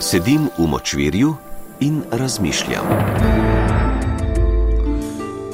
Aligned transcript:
Sedim 0.00 0.46
v 0.58 0.66
močvirju 0.66 1.34
in 1.80 2.02
razmišljam. 2.10 2.84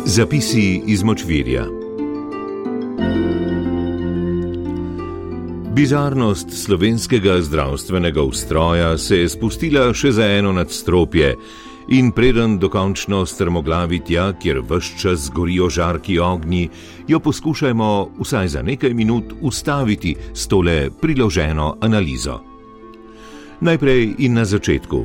Zapisi 0.04 0.82
iz 0.86 1.02
močvirja. 1.02 1.64
Bizarnost 5.72 6.50
slovenskega 6.64 7.40
zdravstvenega 7.40 8.22
ustroja 8.22 8.98
se 8.98 9.18
je 9.18 9.28
spustila 9.28 9.88
še 9.96 10.12
za 10.12 10.28
eno 10.28 10.52
nadstropje 10.52 11.34
in 11.88 12.12
preden 12.12 12.58
dokončno 12.60 13.24
strmoglavi 13.26 14.04
tja, 14.04 14.32
kjer 14.36 14.60
vse 14.60 14.98
čas 15.00 15.30
gorijo 15.32 15.70
žarki 15.70 16.18
ognji, 16.18 16.68
jo 17.08 17.20
poskušajmo 17.20 17.92
vsaj 18.20 18.48
za 18.48 18.62
nekaj 18.62 18.94
minut 18.94 19.32
ustaviti 19.40 20.16
s 20.34 20.46
tole 20.46 20.90
priloženo 21.00 21.76
analizo. 21.80 22.53
Najprej 23.64 24.20
in 24.20 24.36
na 24.36 24.44
začetku. 24.44 24.98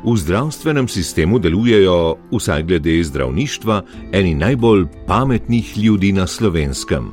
V 0.00 0.16
zdravstvenem 0.16 0.88
sistemu 0.88 1.36
delujejo, 1.36 2.16
vsaj 2.32 2.62
glede 2.64 3.04
zdravništva, 3.04 3.82
eni 4.12 4.32
najbolj 4.34 4.86
pametnih 5.06 5.76
ljudi 5.76 6.12
na 6.12 6.24
slovenskem. 6.26 7.12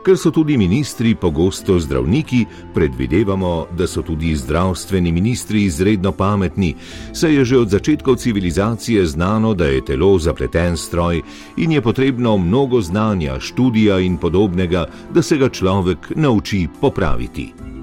Ker 0.00 0.16
so 0.16 0.32
tudi 0.32 0.56
ministri 0.56 1.12
pogosto 1.14 1.76
zdravniki, 1.76 2.46
predvidevamo, 2.74 3.66
da 3.76 3.84
so 3.86 4.00
tudi 4.02 4.32
zdravstveni 4.36 5.12
ministri 5.12 5.64
izredno 5.68 6.12
pametni, 6.12 6.72
saj 7.12 7.34
je 7.34 7.44
že 7.44 7.58
od 7.58 7.68
začetkov 7.68 8.16
civilizacije 8.16 9.06
znano, 9.06 9.54
da 9.54 9.68
je 9.68 9.84
telo 9.84 10.18
zapleten 10.18 10.76
stroj 10.76 11.20
in 11.56 11.72
je 11.72 11.82
potrebno 11.84 12.38
mnogo 12.38 12.80
znanja, 12.80 13.40
študija 13.40 14.00
in 14.00 14.16
podobnega, 14.16 14.86
da 15.14 15.22
se 15.22 15.36
ga 15.36 15.48
človek 15.48 16.16
nauči 16.16 16.68
popraviti. 16.80 17.73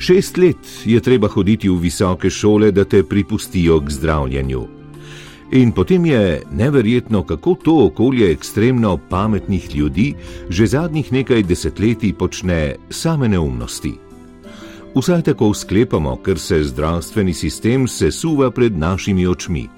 Šest 0.00 0.36
let 0.36 0.56
je 0.84 1.00
treba 1.00 1.28
hoditi 1.28 1.68
v 1.68 1.76
visoke 1.76 2.30
šole, 2.30 2.70
da 2.72 2.84
te 2.84 3.02
pripustijo 3.04 3.80
k 3.80 3.90
zdravljenju. 3.90 4.62
In 5.52 5.72
potem 5.72 6.06
je 6.06 6.42
neverjetno, 6.52 7.22
kako 7.22 7.54
to 7.54 7.74
okolje 7.86 8.30
ekstremno 8.32 8.98
pametnih 9.10 9.76
ljudi 9.76 10.14
že 10.48 10.66
zadnjih 10.66 11.12
nekaj 11.12 11.42
desetletij 11.42 12.12
počne 12.12 12.76
same 12.90 13.28
neumnosti. 13.28 13.92
Vsaj 14.94 15.22
tako 15.22 15.54
sklepamo, 15.54 16.16
ker 16.16 16.38
se 16.38 16.64
zdravstveni 16.64 17.34
sistem 17.34 17.88
sesuva 17.88 18.50
pred 18.50 18.78
našimi 18.78 19.26
očmi. 19.26 19.68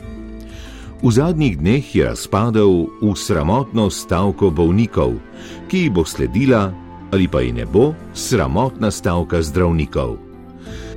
V 1.03 1.11
zadnjih 1.11 1.59
dneh 1.59 1.97
je 1.97 2.05
razpadel 2.05 2.87
v 3.03 3.15
sramotno 3.17 3.91
stavko 3.91 4.51
bolnikov, 4.51 5.19
ki 5.69 5.91
bo 5.91 6.05
sledila, 6.05 6.71
ali 7.13 7.29
pa 7.29 7.41
ji 7.41 7.53
ne 7.53 7.67
bo, 7.67 7.95
sramotna 8.15 8.91
stavka 8.91 9.43
zdravnikov. 9.43 10.17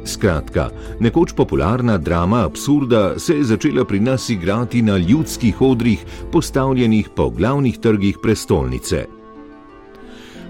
Skratka, 0.05 0.69
nekoč 0.99 1.33
popularna 1.33 1.97
drama 1.97 2.45
absurda 2.45 3.19
se 3.19 3.35
je 3.35 3.43
začela 3.43 3.85
pri 3.85 3.99
nas 3.99 4.29
igrati 4.29 4.81
na 4.81 4.97
ljudskih 4.97 5.61
odrih, 5.61 6.05
postavljenih 6.31 7.09
po 7.15 7.29
glavnih 7.29 7.77
trgih 7.77 8.17
prestolnice. 8.23 9.05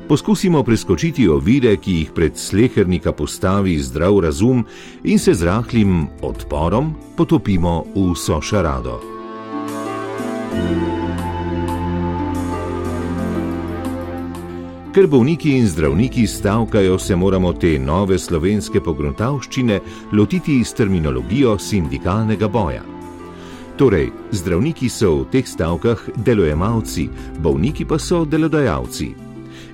Poskusimo 0.08 0.64
preskočiti 0.64 1.28
ovire, 1.28 1.78
ki 1.78 1.94
jih 1.94 2.12
pred 2.14 2.38
slehernika 2.38 3.12
postavi 3.12 3.80
zdrav 3.80 4.20
razum, 4.20 4.66
in 5.04 5.20
se 5.20 5.34
z 5.34 5.44
rahlim 5.44 6.08
odporom 6.22 6.94
potopimo 7.18 7.84
v 7.96 8.12
vso 8.14 8.42
šarado. 8.42 9.02
thank 10.56 11.00
you 11.00 11.05
Ker 14.96 15.08
bolniki 15.12 15.58
in 15.58 15.66
zdravniki 15.68 16.28
stavkajo, 16.28 17.00
se 17.00 17.16
moramo 17.16 17.50
te 17.54 17.74
nove 17.80 18.16
slovenske 18.20 18.80
pogruntavščine 18.80 19.80
lotiti 20.16 20.54
s 20.64 20.72
terminologijo 20.74 21.58
sindikalnega 21.60 22.48
boja. 22.48 22.80
Torej, 23.76 24.08
zdravniki 24.32 24.88
so 24.90 25.10
v 25.18 25.26
teh 25.34 25.44
stavkah 25.52 26.06
delojemalci, 26.16 27.10
bolniki 27.44 27.84
pa 27.84 28.00
so 28.00 28.22
delodajalci. 28.24 29.10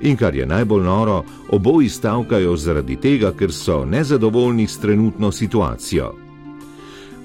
In 0.10 0.18
kar 0.18 0.34
je 0.36 0.50
najbolj 0.50 0.84
noro, 0.90 1.22
oboji 1.54 1.90
stavkajo 1.90 2.58
zaradi 2.58 2.98
tega, 2.98 3.30
ker 3.38 3.54
so 3.54 3.84
nezadovoljni 3.86 4.68
s 4.68 4.82
trenutno 4.82 5.32
situacijo 5.32 6.31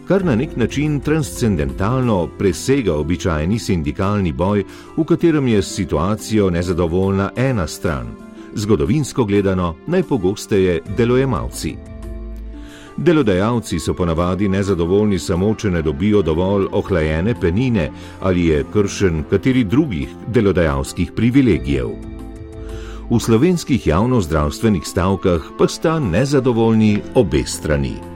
kar 0.09 0.25
na 0.25 0.34
nek 0.37 0.56
način 0.56 1.00
transcendentalno 1.00 2.28
presega 2.39 2.94
običajni 2.94 3.59
sindikalni 3.59 4.33
boj, 4.33 4.65
v 4.97 5.05
katerem 5.05 5.49
je 5.49 5.62
situacijo 5.62 6.50
nezadovoljna 6.50 7.31
ena 7.37 7.67
stran, 7.67 8.06
zgodovinsko 8.55 9.25
gledano 9.25 9.75
najpogosteje 9.87 10.81
delojemalci. 10.97 11.77
Delodajalci 12.97 13.78
so 13.78 13.94
ponavadi 13.94 14.49
nezadovoljni 14.49 15.19
samo, 15.19 15.55
če 15.55 15.71
ne 15.71 15.83
dobijo 15.83 16.23
dovolj 16.23 16.67
ohlajene 16.73 17.34
penine 17.41 17.91
ali 18.21 18.47
je 18.47 18.65
kršen 18.73 19.25
kateri 19.31 19.65
drugih 19.65 20.09
delodajalskih 20.27 21.12
privilegijev. 21.12 21.88
V 23.11 23.21
slovenskih 23.21 23.87
javno-zdravstvenih 23.87 24.87
stavkah 24.87 25.43
pa 25.59 25.69
sta 25.69 25.99
nezadovoljni 26.00 27.00
obe 27.15 27.44
strani. 27.44 28.16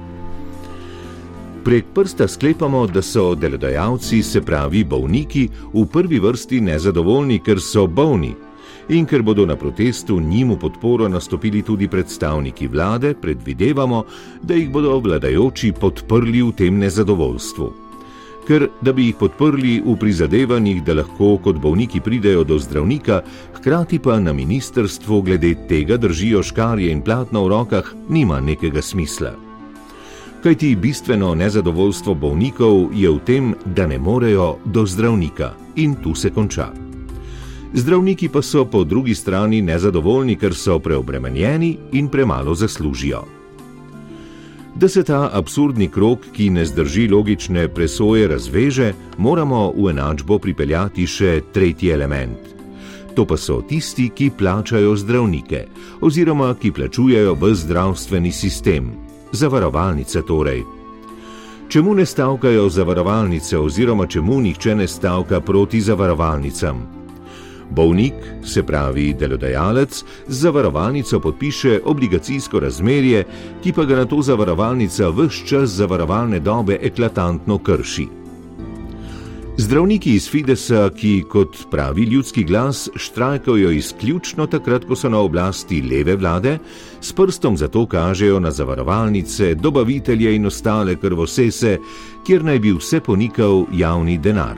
Prek 1.64 1.84
prsta 1.94 2.28
sklepamo, 2.28 2.86
da 2.86 3.02
so 3.02 3.34
delodajalci, 3.34 4.22
se 4.22 4.40
pravi 4.40 4.84
bolniki, 4.84 5.48
v 5.72 5.84
prvi 5.92 6.18
vrsti 6.18 6.60
nezadovoljni, 6.60 7.38
ker 7.44 7.60
so 7.60 7.84
bolni. 7.86 8.32
In 8.88 9.04
ker 9.06 9.22
bodo 9.22 9.44
na 9.46 9.56
protestu 9.56 10.20
njim 10.20 10.54
v 10.54 10.56
podporo 10.58 11.08
nastopili 11.08 11.62
tudi 11.62 11.88
predstavniki 11.88 12.68
vlade, 12.68 13.12
predvidevamo, 13.14 14.04
da 14.42 14.54
jih 14.54 14.70
bodo 14.70 14.96
vladajoči 14.98 15.72
podprli 15.80 16.42
v 16.42 16.54
tem 16.56 16.78
nezadovoljstvu. 16.78 17.68
Ker 18.48 18.66
da 18.80 18.92
bi 18.92 19.10
jih 19.10 19.20
podprli 19.20 19.82
v 19.84 19.98
prizadevanjih, 20.00 20.80
da 20.82 20.96
lahko 21.02 21.36
kot 21.44 21.60
bolniki 21.60 22.00
pridejo 22.00 22.44
do 22.44 22.58
zdravnika, 22.58 23.20
hkrati 23.60 23.98
pa 23.98 24.16
na 24.20 24.32
ministrstvu 24.32 25.22
glede 25.22 25.54
tega 25.68 26.00
držijo 26.00 26.42
škarje 26.42 26.90
in 26.90 27.04
platno 27.04 27.44
v 27.44 27.52
rokah, 27.52 27.94
nima 28.08 28.40
nekega 28.40 28.82
smisla 28.82 29.49
kajti 30.42 30.76
bistveno 30.76 31.34
nezadovoljstvo 31.34 32.14
bolnikov 32.14 32.88
je 32.94 33.10
v 33.10 33.18
tem, 33.26 33.54
da 33.64 33.86
ne 33.86 33.98
morejo 33.98 34.56
do 34.64 34.86
zdravnika 34.86 35.52
in 35.76 35.94
tu 36.02 36.14
se 36.14 36.30
konča. 36.30 36.70
Zdravniki 37.74 38.28
pa 38.28 38.42
so 38.42 38.64
po 38.64 38.84
drugi 38.84 39.14
strani 39.14 39.62
nezadovoljni, 39.62 40.36
ker 40.36 40.54
so 40.54 40.78
preobremenjeni 40.78 41.76
in 41.92 42.08
premalo 42.08 42.54
zaslužijo. 42.54 43.24
Da 44.74 44.88
se 44.88 45.02
ta 45.02 45.30
absurdni 45.32 45.88
krok, 45.88 46.18
ki 46.32 46.50
ne 46.50 46.64
zdrži 46.64 47.08
logične 47.08 47.68
presoje, 47.68 48.28
razveže, 48.28 48.92
moramo 49.18 49.72
v 49.76 49.90
enačbo 49.90 50.38
pripeljati 50.38 51.06
še 51.06 51.40
tretji 51.52 51.90
element. 51.90 52.38
To 53.14 53.26
pa 53.26 53.36
so 53.36 53.60
tisti, 53.68 54.08
ki 54.08 54.30
plačajo 54.38 54.96
zdravnike, 54.96 55.66
oziroma 56.00 56.54
ki 56.54 56.72
plačujejo 56.72 57.34
v 57.34 57.54
zdravstveni 57.54 58.32
sistem, 58.32 59.09
zavarovalnice 59.32 60.22
torej. 60.22 60.64
Čemu 61.68 61.94
ne 61.94 62.06
stavkajo 62.06 62.68
zavarovalnice, 62.68 63.58
oziroma 63.58 64.06
čemu 64.06 64.40
nihče 64.40 64.74
ne 64.74 64.88
stavka 64.88 65.40
proti 65.40 65.80
zavarovalnicam? 65.80 67.00
Bovnik, 67.70 68.14
se 68.44 68.62
pravi 68.62 69.14
delodajalec, 69.14 70.04
z 70.26 70.40
zavarovalnico 70.40 71.20
podpiše 71.20 71.80
obligacijsko 71.84 72.60
razmerje, 72.60 73.24
ki 73.62 73.72
pa 73.72 73.84
ga 73.84 73.96
na 73.96 74.04
to 74.04 74.22
zavarovalnica 74.22 75.08
vse 75.08 75.46
čas 75.46 75.70
zavarovalne 75.70 76.40
dobe 76.40 76.78
eklatantno 76.82 77.58
krši. 77.58 78.19
Zdravniki 79.60 80.14
iz 80.16 80.24
Fidesa, 80.30 80.86
ki 80.96 81.24
kot 81.28 81.56
pravi 81.70 82.02
ljudski 82.02 82.44
glas 82.44 82.88
štrajkajo 82.96 83.70
izključno 83.70 84.46
takrat, 84.46 84.84
ko 84.88 84.96
so 84.96 85.08
na 85.08 85.18
oblasti 85.20 85.82
leve 85.82 86.14
vlade, 86.16 86.54
s 87.00 87.12
prstom 87.12 87.56
zato 87.56 87.82
kažejo 87.86 88.38
na 88.40 88.50
zavarovalnice, 88.50 89.54
dobavitelje 89.54 90.32
in 90.36 90.46
ostale 90.46 90.96
krvosese, 90.96 91.76
kjer 92.26 92.44
naj 92.44 92.58
bi 92.58 92.72
vse 92.72 93.00
ponikal 93.00 93.66
javni 93.72 94.16
denar. 94.18 94.56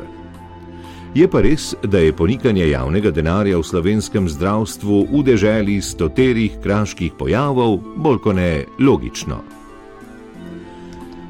Je 1.15 1.27
pa 1.29 1.41
res, 1.43 1.75
da 1.83 1.99
je 1.99 2.13
ponikanje 2.13 2.69
javnega 2.69 3.11
denarja 3.11 3.59
v 3.59 3.67
slovenskem 3.67 4.29
zdravstvu 4.29 5.01
v 5.11 5.25
deželi 5.27 5.81
stoterih 5.83 6.61
kraških 6.63 7.19
pojavov 7.19 7.81
bolj 7.97 8.23
kot 8.23 8.39
ne 8.39 8.53
logično. 8.79 9.43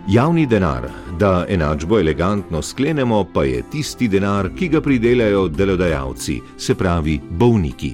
Javni 0.08 0.46
denar, 0.46 0.88
da 1.18 1.46
enačbo 1.48 1.98
elegantno 1.98 2.62
sklenemo, 2.62 3.24
pa 3.34 3.44
je 3.44 3.62
tisti 3.70 4.08
denar, 4.08 4.48
ki 4.58 4.68
ga 4.68 4.80
pridelajo 4.80 5.48
delodajalci, 5.48 6.40
se 6.58 6.74
pravi 6.74 7.20
bolniki. 7.30 7.92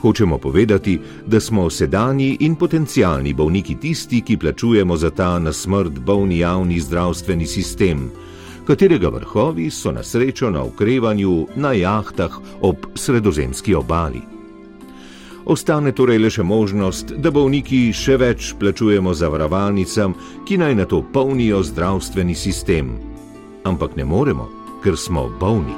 Hočemo 0.00 0.38
povedati, 0.38 1.00
da 1.26 1.40
smo 1.40 1.70
sedanji 1.70 2.36
in 2.40 2.54
potencijalni 2.54 3.34
bolniki 3.34 3.74
tisti, 3.74 4.20
ki 4.20 4.36
plačujemo 4.36 4.96
za 4.96 5.10
ta 5.10 5.38
na 5.38 5.52
smrt 5.52 5.98
bolni 5.98 6.38
javni 6.38 6.80
zdravstveni 6.80 7.46
sistem, 7.46 8.10
katerega 8.66 9.08
vrhovi 9.08 9.70
so 9.70 9.92
na 9.92 10.02
srečo 10.02 10.50
na 10.50 10.64
ukrevanju 10.64 11.46
na 11.56 11.72
jahtah 11.72 12.38
ob 12.60 12.76
sredozemski 12.94 13.74
obali. 13.74 14.20
Ostane 15.44 15.90
torej 15.92 16.20
le 16.22 16.30
še 16.30 16.44
možnost, 16.46 17.16
da 17.18 17.32
bolniki 17.34 17.88
še 17.90 18.16
več 18.20 18.52
plačujemo 18.60 19.14
zavarovalnicam, 19.14 20.14
ki 20.46 20.58
naj 20.62 20.76
na 20.78 20.86
to 20.86 21.02
polnijo 21.02 21.62
zdravstveni 21.66 22.34
sistem. 22.38 22.94
Ampak 23.66 23.96
ne 23.98 24.06
moremo, 24.06 24.46
ker 24.84 24.96
smo 24.98 25.26
bolni. 25.40 25.74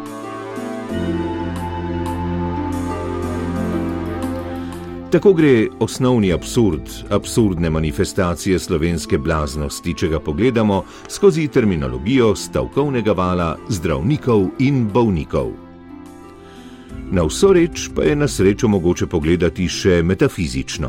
Tako 5.15 5.33
gre 5.33 5.69
osnovni 5.81 6.33
absurd, 6.35 6.91
absurdne 7.15 7.71
manifestacije 7.71 8.59
slovenske 8.59 9.19
blaznosti, 9.19 9.95
če 9.95 10.11
ga 10.11 10.21
pogledamo 10.21 10.83
skozi 11.09 11.47
terminologijo 11.49 12.35
stavkovnega 12.35 13.15
vala 13.15 13.53
zdravnikov 13.71 14.49
in 14.59 14.89
bolnikov. 14.91 15.64
Na 17.15 17.23
vso 17.23 17.53
reč 17.55 17.91
pa 17.95 18.03
je 18.03 18.17
na 18.17 18.27
srečo 18.29 18.67
mogoče 18.69 19.07
pogledati 19.07 19.69
še 19.71 20.01
metafizično. 20.03 20.89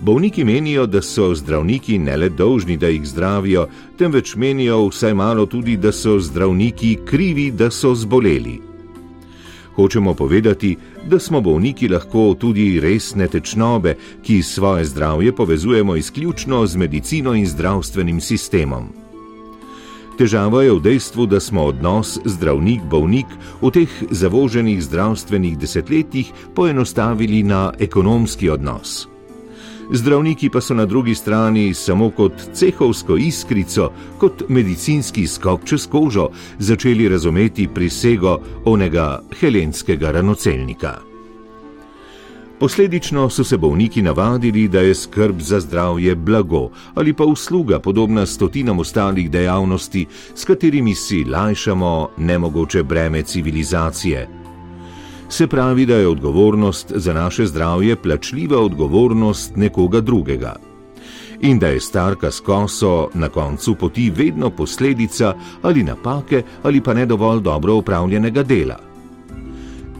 Bolniki 0.00 0.46
menijo, 0.48 0.86
da 0.86 1.02
so 1.04 1.34
zdravniki 1.36 1.98
ne 2.00 2.14
le 2.16 2.30
dolžni, 2.32 2.78
da 2.80 2.88
jih 2.88 3.04
zdravijo, 3.04 3.66
temveč 4.00 4.32
menijo 4.40 4.78
vsaj 4.88 5.14
malo 5.14 5.44
tudi, 5.46 5.76
da 5.76 5.92
so 5.92 6.16
zdravniki 6.18 6.94
krivi, 7.04 7.50
da 7.50 7.68
so 7.70 7.92
zboleli. 7.94 8.56
Hočemo 9.76 10.14
povedati, 10.14 10.76
da 11.04 11.18
smo 11.18 11.40
bolniki 11.40 11.88
lahko 11.88 12.34
tudi 12.40 12.80
resne 12.80 13.28
tečnobe, 13.28 13.94
ki 14.24 14.42
svoje 14.42 14.88
zdravje 14.88 15.36
povezujemo 15.36 15.96
izključno 15.96 16.64
z 16.66 16.76
medicino 16.76 17.36
in 17.36 17.46
zdravstvenim 17.46 18.20
sistemom. 18.20 18.88
Težava 20.20 20.60
je 20.66 20.74
v 20.76 20.82
dejstvu, 20.84 21.24
da 21.26 21.40
smo 21.40 21.70
odnos 21.72 22.18
zdravnik-bolnik 22.28 23.30
v 23.62 23.70
teh 23.72 23.92
zavoženih 24.12 24.82
zdravstvenih 24.84 25.56
desetletjih 25.56 26.28
poenostavili 26.52 27.40
na 27.40 27.70
ekonomski 27.80 28.52
odnos 28.52 29.08
zdravniki 29.90 30.50
pa 30.50 30.60
so 30.60 30.74
na 30.74 30.86
drugi 30.86 31.14
strani 31.14 31.74
samo 31.74 32.10
kot 32.10 32.32
cehovsko 32.54 33.16
iskrico, 33.16 33.90
kot 34.18 34.42
medicinski 34.48 35.26
skok 35.26 35.64
čez 35.64 35.86
kožo, 35.86 36.28
začeli 36.58 37.08
razumeti 37.08 37.68
prisego 37.74 38.38
onega 38.64 39.22
helenskega 39.40 40.10
ranocelnika. 40.10 41.09
Posledično 42.60 43.30
so 43.30 43.44
se 43.44 43.56
bolniki 43.56 44.02
navadili, 44.02 44.68
da 44.68 44.80
je 44.80 44.94
skrb 44.94 45.40
za 45.40 45.60
zdravje 45.60 46.14
blago 46.14 46.70
ali 46.94 47.12
pa 47.12 47.24
usluga 47.24 47.78
podobna 47.78 48.26
stotinam 48.26 48.78
ostalih 48.78 49.30
dejavnosti, 49.30 50.06
s 50.34 50.44
katerimi 50.44 50.94
si 50.94 51.24
lajšamo 51.24 52.08
nemogoče 52.18 52.82
breme 52.82 53.22
civilizacije 53.22 54.40
se 55.30 55.46
pravi, 55.46 55.86
da 55.86 55.94
je 55.94 56.08
odgovornost 56.08 56.92
za 56.94 57.14
naše 57.14 57.46
zdravje 57.46 57.96
plačljiva 57.96 58.58
odgovornost 58.58 59.56
nekoga 59.56 60.00
drugega. 60.00 60.56
In 61.40 61.58
da 61.58 61.66
je 61.66 61.80
starka 61.80 62.30
s 62.30 62.40
koso 62.40 63.08
na 63.14 63.28
koncu 63.28 63.74
poti 63.74 64.10
vedno 64.10 64.50
posledica 64.50 65.34
ali 65.62 65.82
napake 65.82 66.42
ali 66.62 66.80
pa 66.80 66.94
ne 66.94 67.06
dovolj 67.06 67.40
dobro 67.40 67.74
upravljenega 67.74 68.42
dela. 68.42 68.89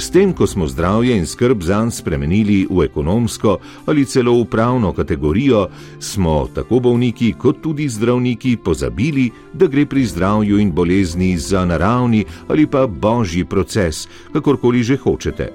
S 0.00 0.08
tem, 0.10 0.32
ko 0.32 0.46
smo 0.46 0.64
zdravje 0.64 1.12
in 1.12 1.26
skrb 1.26 1.60
zanj 1.62 1.90
spremenili 1.92 2.64
v 2.70 2.84
ekonomsko 2.88 3.58
ali 3.86 4.04
celo 4.04 4.32
upravno 4.32 4.92
kategorijo, 4.92 5.66
smo 5.98 6.48
tako 6.54 6.80
bolniki 6.80 7.34
kot 7.38 7.60
tudi 7.60 7.88
zdravniki 7.88 8.56
pozabili, 8.56 9.30
da 9.52 9.66
gre 9.66 9.84
pri 9.86 10.04
zdravju 10.04 10.58
in 10.58 10.72
bolezni 10.72 11.36
za 11.38 11.64
naravni 11.64 12.24
ali 12.48 12.66
pa 12.66 12.86
božji 12.86 13.44
proces, 13.44 14.08
kakorkoli 14.32 14.82
že 14.82 14.96
hočete. 14.96 15.52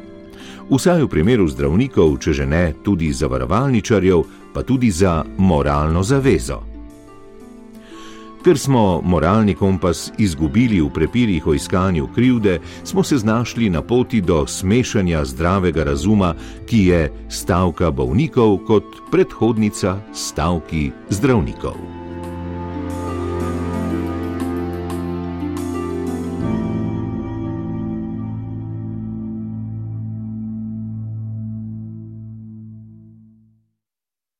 Vsaj 0.70 1.02
v 1.04 1.10
primeru 1.10 1.50
zdravnikov, 1.50 2.18
če 2.22 2.34
že 2.34 2.46
ne 2.46 2.74
tudi 2.84 3.10
zavarovalničarjev, 3.14 4.24
pa 4.54 4.62
tudi 4.62 4.92
za 4.92 5.24
moralno 5.38 6.04
zavezo. 6.04 6.75
Ker 8.46 8.58
smo 8.58 9.02
moralni 9.02 9.56
kompas 9.58 10.12
izgubili 10.18 10.82
v 10.82 10.90
prepirih 10.94 11.48
o 11.48 11.54
iskanju 11.54 12.08
krivde, 12.16 12.60
smo 12.84 13.04
se 13.04 13.18
znašli 13.18 13.70
na 13.70 13.82
poti 13.82 14.22
do 14.22 14.48
smešanja 14.48 15.26
zdravega 15.26 15.84
razuma, 15.84 16.36
ki 16.70 16.86
je 16.86 17.12
stavka 17.30 17.92
bolnikov 17.92 18.58
kot 18.68 18.86
predhodnica 19.12 19.98
stavki 20.14 20.92
zdravnikov. 21.10 22.05